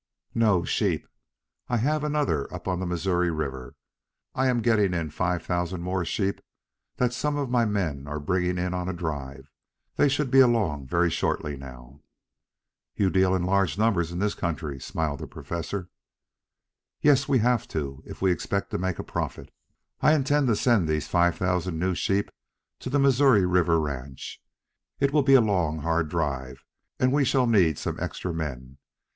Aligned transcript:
"No, 0.33 0.63
sheep. 0.65 1.07
I 1.67 1.77
have 1.77 2.03
another 2.03 2.51
up 2.51 2.67
on 2.67 2.79
the 2.79 2.87
Missouri 2.87 3.29
River. 3.29 3.75
I 4.33 4.47
am 4.47 4.63
getting 4.63 4.95
in 4.95 5.11
five 5.11 5.45
thousand 5.45 5.83
more 5.83 6.03
sheep 6.05 6.41
that 6.95 7.13
some 7.13 7.37
of 7.37 7.51
my 7.51 7.65
men 7.65 8.07
are 8.07 8.19
bringing 8.19 8.57
in 8.57 8.73
on 8.73 8.89
a 8.89 8.93
drive. 8.93 9.51
They 9.97 10.09
should 10.09 10.31
be 10.31 10.39
along 10.39 10.87
very 10.87 11.11
shortly 11.11 11.55
now." 11.55 12.01
"You 12.95 13.11
deal 13.11 13.35
in 13.35 13.43
large 13.43 13.77
numbers 13.77 14.11
in 14.11 14.17
this 14.17 14.33
country," 14.33 14.79
smiled 14.79 15.19
the 15.19 15.27
Professor. 15.27 15.87
"Yes, 17.01 17.27
we 17.27 17.37
have 17.37 17.67
to 17.67 18.01
if 18.03 18.23
we 18.23 18.31
expect 18.31 18.71
to 18.71 18.79
make 18.79 18.97
a 18.97 19.03
profit. 19.03 19.51
I 20.01 20.15
intend 20.15 20.47
to 20.47 20.55
send 20.55 20.87
these 20.89 21.07
five 21.07 21.35
thousand 21.35 21.77
new 21.77 21.93
sheep 21.93 22.31
to 22.79 22.89
the 22.89 22.97
Missouri 22.97 23.45
River 23.45 23.79
ranch. 23.79 24.41
It 24.99 25.13
will 25.13 25.21
be 25.21 25.35
a 25.35 25.41
long, 25.41 25.81
hard 25.81 26.09
drive 26.09 26.65
and 26.99 27.11
we 27.13 27.23
shall 27.23 27.45
need 27.45 27.77
some 27.77 27.99
extra 27.99 28.33
men. 28.33 28.79